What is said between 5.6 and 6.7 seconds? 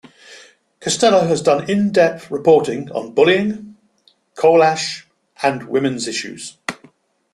women's issues.